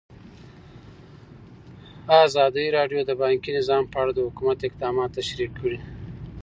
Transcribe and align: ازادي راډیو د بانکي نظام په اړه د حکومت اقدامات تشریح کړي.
ازادي 2.23 2.65
راډیو 2.77 2.99
د 3.05 3.11
بانکي 3.21 3.49
نظام 3.59 3.83
په 3.91 3.97
اړه 4.01 4.11
د 4.13 4.19
حکومت 4.27 4.59
اقدامات 4.63 5.09
تشریح 5.19 5.49
کړي. 5.59 5.79